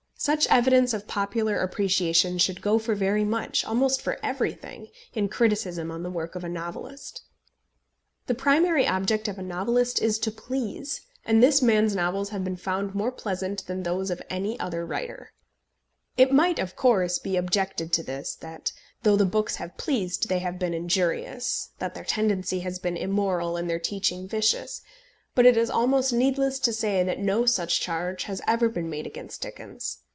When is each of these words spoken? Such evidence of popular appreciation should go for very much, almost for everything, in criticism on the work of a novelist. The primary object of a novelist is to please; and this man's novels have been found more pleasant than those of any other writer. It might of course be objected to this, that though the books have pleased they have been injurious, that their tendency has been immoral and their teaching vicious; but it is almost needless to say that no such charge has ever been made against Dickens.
Such 0.23 0.45
evidence 0.51 0.93
of 0.93 1.07
popular 1.07 1.59
appreciation 1.59 2.37
should 2.37 2.61
go 2.61 2.77
for 2.77 2.93
very 2.93 3.23
much, 3.23 3.65
almost 3.65 4.03
for 4.03 4.19
everything, 4.21 4.89
in 5.15 5.29
criticism 5.29 5.89
on 5.89 6.03
the 6.03 6.11
work 6.11 6.35
of 6.35 6.43
a 6.43 6.47
novelist. 6.47 7.23
The 8.27 8.35
primary 8.35 8.85
object 8.85 9.27
of 9.27 9.39
a 9.39 9.41
novelist 9.41 9.99
is 9.99 10.19
to 10.19 10.29
please; 10.29 11.01
and 11.25 11.41
this 11.41 11.63
man's 11.63 11.95
novels 11.95 12.29
have 12.29 12.43
been 12.43 12.55
found 12.55 12.93
more 12.93 13.11
pleasant 13.11 13.65
than 13.65 13.81
those 13.81 14.11
of 14.11 14.21
any 14.29 14.59
other 14.59 14.85
writer. 14.85 15.33
It 16.17 16.31
might 16.31 16.59
of 16.59 16.75
course 16.75 17.17
be 17.17 17.35
objected 17.35 17.91
to 17.93 18.03
this, 18.03 18.35
that 18.35 18.73
though 19.01 19.15
the 19.15 19.25
books 19.25 19.55
have 19.55 19.75
pleased 19.75 20.29
they 20.29 20.37
have 20.37 20.59
been 20.59 20.75
injurious, 20.75 21.71
that 21.79 21.95
their 21.95 22.05
tendency 22.05 22.59
has 22.59 22.77
been 22.77 22.95
immoral 22.95 23.57
and 23.57 23.67
their 23.67 23.79
teaching 23.79 24.27
vicious; 24.27 24.83
but 25.33 25.47
it 25.47 25.57
is 25.57 25.71
almost 25.71 26.13
needless 26.13 26.59
to 26.59 26.73
say 26.73 27.03
that 27.03 27.17
no 27.17 27.47
such 27.47 27.81
charge 27.81 28.25
has 28.25 28.39
ever 28.47 28.69
been 28.69 28.87
made 28.87 29.07
against 29.07 29.41
Dickens. 29.41 29.97